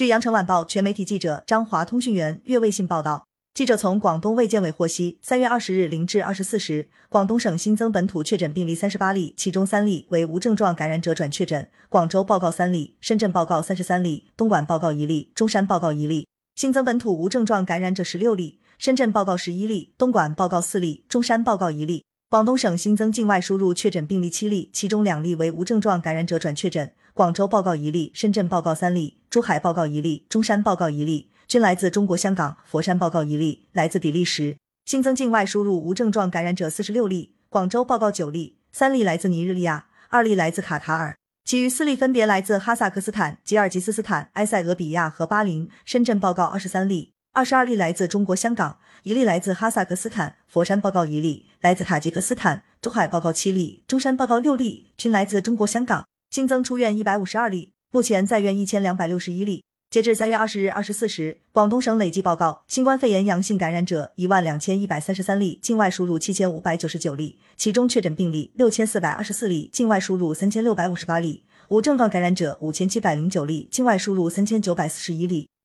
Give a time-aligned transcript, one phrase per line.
[0.00, 11.68] 据羊城晚报全媒体记者张华通讯员岳卫信报道，记者从广东卫健委获悉，三月二十日零至二十四时，广东省新增本土确诊病例三十八例，其中三例为无症状感染者转确诊。
[11.90, 16.26] 广州报告三例，深圳报告三十三例，东莞报告一例，中山报告一例。
[16.54, 22.02] 新增本土无症状感染者十六例，深圳报告十一例，东莞报告四例，中山报告一例。
[22.30, 26.92] 广东省新增境外输入确诊病例七例，其中两例为无症状感染者转确诊。
[27.12, 32.56] 广州报告一例，深圳报告三例，珠海报告一例，中山报告一例，均来自中国香港。
[32.64, 34.56] 佛山报告一例，来自比利时。
[34.84, 45.68] 新增境外输入无症状感染者四十六例，广州报告九例，三例来自尼日利亚，二例来自卡塔尔，其余四例分别来自哈萨克斯坦、吉尔吉斯斯坦、埃塞俄比亚和巴林。
[45.84, 50.34] 深圳报告二十三例，二十二例来自中国香港，一例来自哈萨克斯坦。
[50.48, 52.64] 佛山报告一例，来自塔吉克斯坦。
[52.82, 56.04] 珠海报告七例，中山报告六例，均来自中国香港。
[56.30, 59.62] 新增出院一百五十二例，目前在院一千两百六十一例。
[59.90, 75.48] 截至三月二十日二十四时，广东省累计报告新冠肺炎阳性感染者一万两千一百三十三例，境外输入七千五百九十九例，其中确诊病例六千四百二十四例，境外输入三千六百五十八例，无症状感染者五千七百零九例，境外输入三千九百四十一例。